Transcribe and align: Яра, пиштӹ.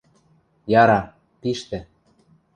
Яра, 0.81 1.01
пиштӹ. 1.41 1.79